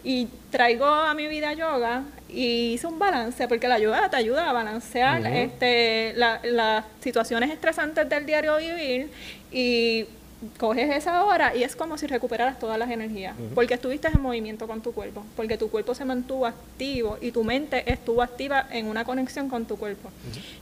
[0.04, 4.50] y traigo a mi vida yoga y hice un balance porque la yoga te ayuda
[4.50, 9.08] a balancear este, las situaciones estresantes del diario vivir
[9.52, 10.06] y
[10.58, 14.66] coges esa hora y es como si recuperaras todas las energías, porque estuviste en movimiento
[14.66, 18.86] con tu cuerpo, porque tu cuerpo se mantuvo activo y tu mente estuvo activa en
[18.86, 20.10] una conexión con tu cuerpo.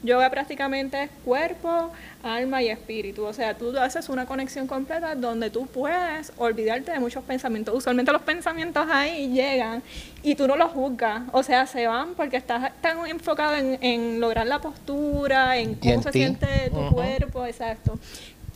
[0.02, 1.90] Yoga prácticamente es cuerpo,
[2.22, 6.98] alma y espíritu, o sea, tú haces una conexión completa donde tú puedes olvidarte de
[6.98, 7.74] muchos pensamientos.
[7.74, 9.82] Usualmente los pensamientos ahí llegan
[10.22, 14.46] y tú no los juzgas, o sea, se van porque estás tan enfocado en, lograr
[14.46, 17.98] la postura, en cómo se siente tu cuerpo, exacto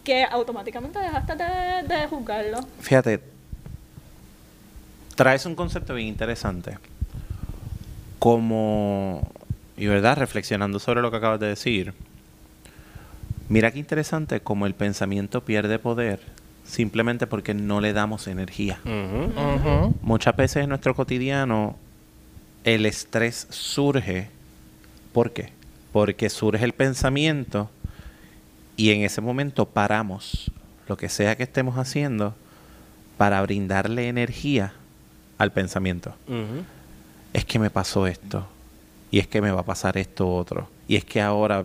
[0.07, 2.61] que automáticamente dejaste de, juzgarlo.
[2.79, 3.21] Fíjate,
[5.17, 6.79] traes un concepto bien interesante.
[8.21, 9.29] Como,
[9.77, 11.93] y verdad, reflexionando sobre lo que acabas de decir,
[13.49, 16.21] mira qué interesante como el pensamiento pierde poder
[16.65, 18.81] simplemente porque no le damos energía.
[20.03, 21.77] Muchas veces en nuestro cotidiano
[22.63, 24.31] el estrés surge.
[25.13, 25.51] ¿Por qué?
[25.93, 27.71] Porque surge el pensamiento
[28.77, 30.51] y en ese momento paramos
[30.87, 32.35] lo que sea que estemos haciendo
[33.17, 34.75] para brindarle energía
[35.39, 36.15] al pensamiento.
[37.33, 38.47] Es que me pasó esto.
[39.11, 40.69] Y es que me va a pasar esto otro.
[40.89, 41.65] Y es que ahora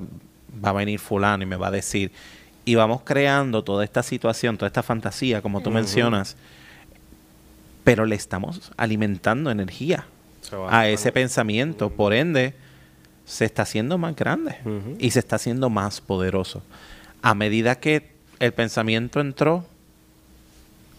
[0.64, 2.12] va a venir fulano y me va a decir.
[2.64, 6.38] Y vamos creando toda esta situación, toda esta fantasía, como tú mencionas.
[7.84, 10.06] Pero le estamos alimentando energía
[10.70, 11.90] a ese pensamiento.
[11.90, 12.54] Por ende,
[13.26, 14.58] se está haciendo más grande
[15.00, 16.64] y se está haciendo más poderoso
[17.22, 19.66] a medida que el pensamiento entró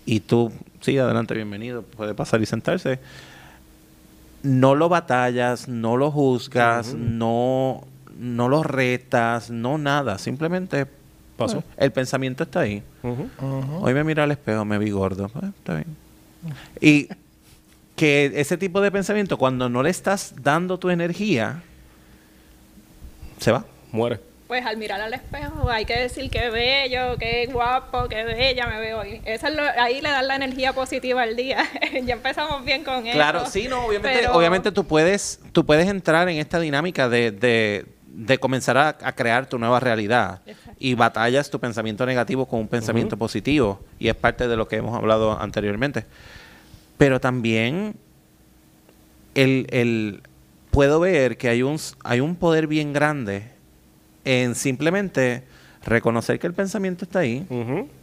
[0.04, 2.98] y tú, sí, adelante, bienvenido, puede pasar y sentarse,
[4.42, 7.84] no lo batallas, no lo juzgas, no,
[8.18, 10.86] no lo retas, no nada, simplemente
[11.36, 11.58] pasó.
[11.58, 12.82] Eh, el pensamiento está ahí.
[13.80, 15.96] Hoy me mira al espejo, me vi gordo, pues, está bien.
[16.80, 17.08] Y
[17.94, 21.62] que ese tipo de pensamiento, cuando no le estás dando tu energía,
[23.38, 23.64] se va.
[23.92, 28.66] Muere pues al mirar al espejo hay que decir qué bello, qué guapo, qué bella
[28.66, 29.22] me veo hoy.
[29.24, 29.46] Eso
[29.78, 31.64] ahí le dan la energía positiva al día.
[32.04, 33.16] ya empezamos bien con eso.
[33.16, 37.86] Claro, sí, no, obviamente, obviamente tú puedes, tú puedes entrar en esta dinámica de,
[38.40, 40.42] comenzar a, crear tu nueva realidad
[40.78, 44.76] y batallas tu pensamiento negativo con un pensamiento positivo y es parte de lo que
[44.76, 46.04] hemos hablado anteriormente.
[46.98, 47.94] Pero también
[49.34, 50.20] el, el
[50.70, 53.61] puedo ver que hay un, hay un poder bien grande
[54.24, 55.44] en simplemente
[55.84, 57.46] reconocer que el pensamiento está ahí.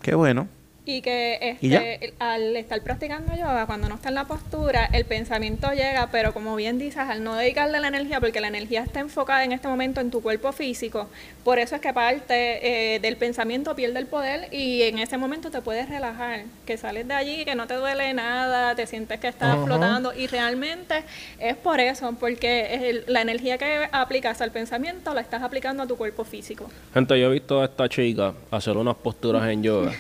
[0.02, 0.48] Qué bueno.
[0.90, 5.72] Y que este, al estar practicando yoga, cuando no está en la postura, el pensamiento
[5.72, 9.44] llega, pero como bien dices, al no dedicarle la energía, porque la energía está enfocada
[9.44, 11.08] en este momento en tu cuerpo físico,
[11.44, 15.52] por eso es que parte eh, del pensamiento pierde el poder y en ese momento
[15.52, 19.28] te puedes relajar, que sales de allí, que no te duele nada, te sientes que
[19.28, 21.04] estás flotando y realmente
[21.38, 25.98] es por eso, porque la energía que aplicas al pensamiento la estás aplicando a tu
[25.98, 26.68] cuerpo físico.
[26.96, 29.94] Gente, yo he visto a esta chica hacer unas posturas en yoga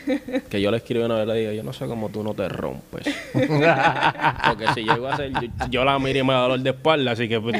[0.49, 2.49] que yo le escribí una vez le digo, yo no sé cómo tú no te
[2.49, 3.07] rompes.
[3.33, 5.31] Porque si llego a hacer,
[5.69, 7.39] yo, la miro y me da dolor de espalda, así que...
[7.39, 7.55] Pues.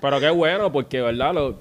[0.00, 1.32] Pero qué bueno, porque, ¿verdad?
[1.32, 1.58] Lo,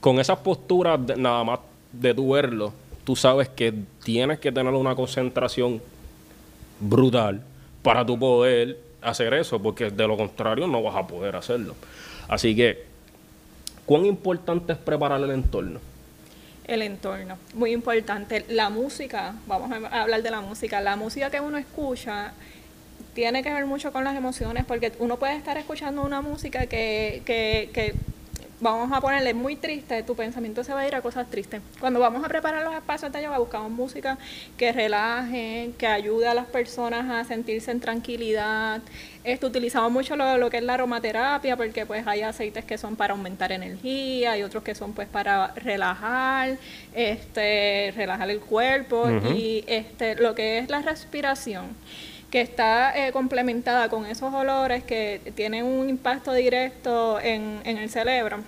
[0.00, 1.60] con esas posturas, nada más
[1.92, 2.72] de tu verlo,
[3.04, 5.82] tú sabes que tienes que tener una concentración
[6.80, 7.42] brutal
[7.82, 11.74] para tu poder hacer eso, porque de lo contrario no vas a poder hacerlo.
[12.28, 12.84] Así que,
[13.84, 15.80] ¿cuán importante es preparar el entorno?
[16.66, 17.38] El entorno.
[17.54, 18.44] Muy importante.
[18.48, 20.80] La música, vamos a hablar de la música.
[20.80, 22.32] La música que uno escucha
[23.14, 27.22] tiene que ver mucho con las emociones porque uno puede estar escuchando una música que,
[27.24, 27.94] que, que
[28.60, 31.60] vamos a ponerle muy triste, tu pensamiento se va a ir a cosas tristes.
[31.78, 34.16] Cuando vamos a preparar los espacios de yoga, buscamos música
[34.56, 38.80] que relaje, que ayude a las personas a sentirse en tranquilidad.
[39.24, 42.96] Esto, utilizamos mucho lo, lo que es la aromaterapia, porque pues hay aceites que son
[42.96, 46.56] para aumentar energía y otros que son pues para relajar,
[46.94, 51.66] este, relajar el cuerpo y este, lo que es la respiración
[52.30, 57.88] que está eh, complementada con esos olores que tienen un impacto directo en, en el
[57.88, 58.42] cerebro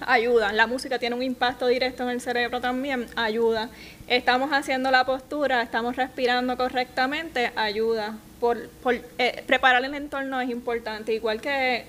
[0.00, 0.52] ayuda.
[0.52, 3.70] La música tiene un impacto directo en el cerebro también, ayuda.
[4.06, 8.16] Estamos haciendo la postura, estamos respirando correctamente, ayuda.
[8.40, 11.84] Por, por eh, preparar el entorno es importante, igual que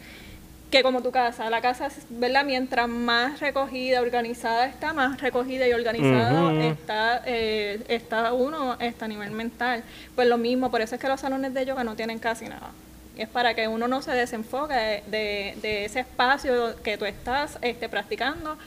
[0.71, 2.45] que como tu casa, la casa, ¿verdad?
[2.45, 9.07] Mientras más recogida, organizada está, más recogida y organizada está, eh, está uno está a
[9.09, 9.83] nivel mental.
[10.15, 12.71] Pues lo mismo, por eso es que los salones de yoga no tienen casi nada.
[13.17, 17.89] Es para que uno no se desenfoque de, de, ese espacio que tú estás este,
[17.89, 18.57] practicando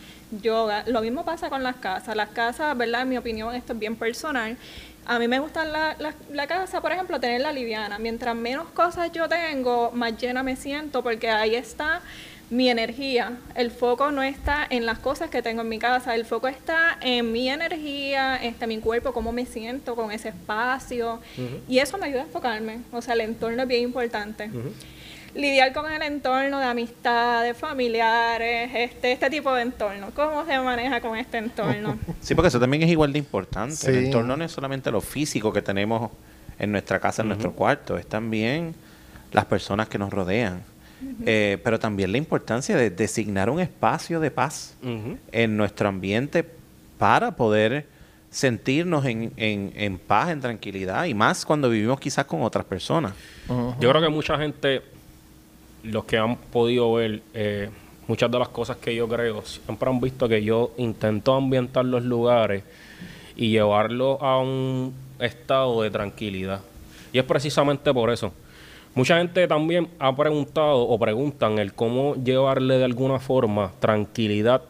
[0.42, 0.84] yoga.
[0.86, 2.14] Lo mismo pasa con las casas.
[2.14, 3.02] Las casas, ¿verdad?
[3.02, 4.56] En mi opinión, esto es bien personal.
[5.06, 5.96] A mí me gusta la,
[6.30, 7.98] la, casa, por ejemplo, tenerla liviana.
[7.98, 12.00] Mientras menos cosas yo tengo, más llena me siento porque ahí está
[12.50, 13.38] mi energía.
[13.54, 16.98] El foco no está en las cosas que tengo en mi casa, el foco está
[17.00, 21.20] en mi energía, está mi cuerpo, cómo me siento con ese espacio.
[21.68, 22.80] Y eso me ayuda a enfocarme.
[22.92, 24.50] O sea, el entorno es bien importante
[25.34, 30.10] lidiar con el entorno de amistades, familiares, este, este tipo de entorno.
[30.14, 31.98] ¿Cómo se maneja con este entorno?
[32.20, 33.90] Sí, porque eso también es igual de importante.
[33.90, 36.10] El entorno no es solamente lo físico que tenemos
[36.58, 38.74] en nuestra casa, en nuestro cuarto, es también
[39.32, 40.62] las personas que nos rodean.
[41.26, 44.76] Eh, pero también la importancia de designar un espacio de paz
[45.32, 46.44] en nuestro ambiente
[46.98, 47.86] para poder
[48.30, 53.12] sentirnos en, en, en, paz, en tranquilidad, y más cuando vivimos quizás con otras personas.
[53.48, 54.82] Yo creo que mucha gente
[55.84, 57.68] los que han podido ver eh,
[58.08, 62.02] muchas de las cosas que yo creo, siempre han visto que yo intento ambientar los
[62.02, 62.64] lugares
[63.36, 66.60] y llevarlos a un estado de tranquilidad.
[67.12, 68.32] Y es precisamente por eso.
[68.94, 74.62] Mucha gente también ha preguntado o preguntan el cómo llevarle de alguna forma tranquilidad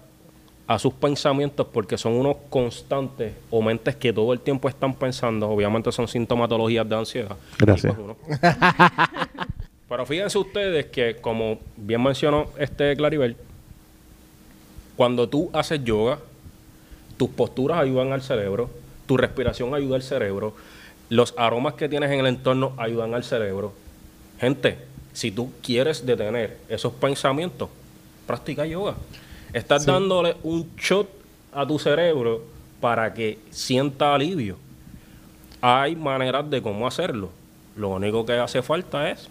[0.67, 5.49] a sus pensamientos porque son unos constantes o mentes que todo el tiempo están pensando.
[5.49, 7.37] Obviamente son sintomatologías de ansiedad.
[7.59, 7.95] Gracias.
[7.95, 8.41] Pues
[9.89, 13.37] Pero fíjense ustedes que, como bien mencionó este Claribel,
[14.97, 16.19] cuando tú haces yoga,
[17.19, 18.71] tus posturas ayudan al cerebro,
[19.07, 20.55] tu respiración ayuda al cerebro,
[21.11, 23.73] los aromas que tienes en el entorno ayudan al cerebro.
[24.45, 24.77] Gente,
[25.15, 27.71] si tú quieres detener esos pensamientos,
[28.27, 28.95] practica yoga.
[29.55, 31.09] Estás dándole un shot
[31.51, 32.43] a tu cerebro
[32.79, 34.59] para que sienta alivio.
[35.63, 37.31] Hay maneras de cómo hacerlo.
[37.75, 39.31] Lo único que hace falta es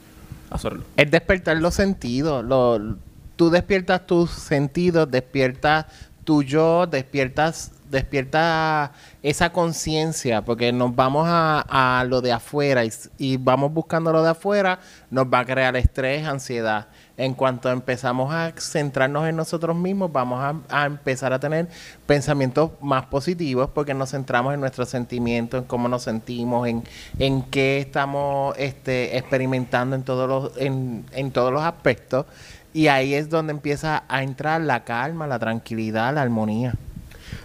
[0.49, 0.83] hacerlo.
[0.97, 2.43] Es despertar los sentidos.
[2.43, 2.95] Lo,
[3.35, 5.85] tú despiertas tus sentidos, despiertas
[6.23, 8.91] tu yo, despiertas despierta
[9.21, 12.81] esa conciencia, porque nos vamos a, a, lo de afuera
[13.17, 14.79] y, vamos buscando lo de afuera,
[15.09, 20.55] nos va a crear estrés, ansiedad en cuanto empezamos a centrarnos en nosotros mismos, vamos
[20.69, 21.67] a, empezar a tener
[22.07, 26.83] pensamientos más positivos porque nos centramos en nuestros sentimientos, en cómo nos sentimos, en,
[27.19, 32.25] en qué estamos este, experimentando en todos, los, en, en todos los aspectos.
[32.73, 36.73] Y ahí es donde empieza a entrar la calma, la tranquilidad, la armonía.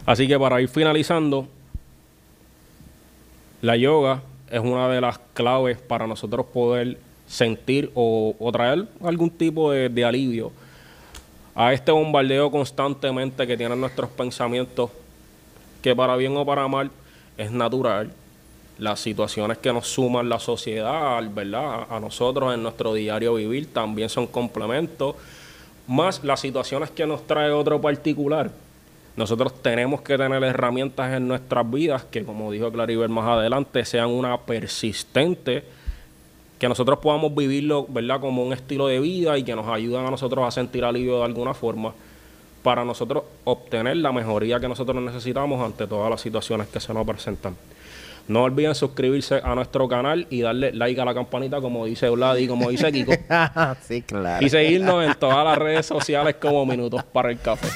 [0.09, 1.47] Así que para ir finalizando,
[3.61, 9.71] la yoga es una de las claves para nosotros poder sentir o, traer algún tipo
[9.71, 10.51] de, alivio
[11.55, 14.91] a este bombardeo constantemente que tienen nuestros pensamientos,
[15.83, 16.91] que para bien o para mal
[17.37, 18.11] es natural.
[18.79, 21.87] Las situaciones que nos suman la sociedad, ¿verdad?
[21.91, 25.17] A nosotros en nuestro diario vivir también son complementos,
[25.87, 28.51] más las situaciones que nos trae otro particular.
[29.19, 34.11] Nosotros tenemos que tener herramientas en nuestras vidas que, como dijo Claribel más adelante, sean
[34.11, 35.65] una persistente
[36.61, 40.13] que nosotros podamos vivirlo, ¿verdad?, como un estilo de vida y que nos ayuden a
[40.13, 41.93] nosotros a sentir alivio de alguna forma
[42.63, 47.05] para nosotros obtener la mejoría que nosotros necesitamos ante todas las situaciones que se nos
[47.05, 47.57] presentan.
[48.29, 52.37] No olviden suscribirse a nuestro canal y darle like a la campanita, como dice Vlad
[52.37, 53.15] y como dice Kiko.
[53.83, 54.47] sí, claro.
[54.47, 57.67] Y seguirnos en todas las redes sociales como Minutos para el Café.